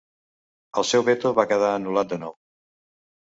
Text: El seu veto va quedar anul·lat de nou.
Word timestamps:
El 0.81 0.85
seu 0.91 1.03
veto 1.09 1.33
va 1.39 1.45
quedar 1.51 1.69
anul·lat 1.73 2.09
de 2.15 2.19
nou. 2.25 2.35